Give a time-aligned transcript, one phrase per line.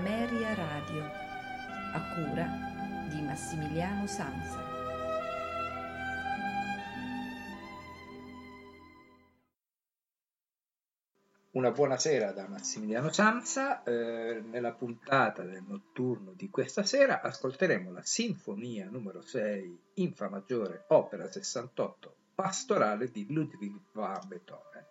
[0.00, 1.02] Ameria Radio,
[1.92, 2.46] a cura
[3.10, 4.58] di Massimiliano Sanza.
[11.50, 13.82] Una buonasera da Massimiliano Sanza.
[13.82, 20.30] Eh, nella puntata del notturno di questa sera ascolteremo la Sinfonia numero 6 in Fa
[20.30, 24.86] maggiore, opera 68, pastorale di Ludwig van Beethoven.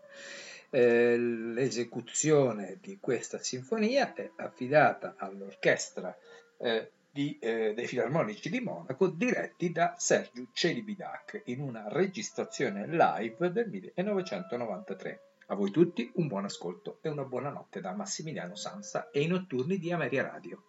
[0.71, 6.15] Eh, l'esecuzione di questa sinfonia è affidata all'orchestra
[6.59, 13.51] eh, di, eh, dei Filarmonici di Monaco diretti da Sergio Celibidac in una registrazione live
[13.51, 15.21] del 1993.
[15.47, 19.27] A voi tutti un buon ascolto e una buona notte da Massimiliano Sansa e i
[19.27, 20.68] notturni di Ameria Radio.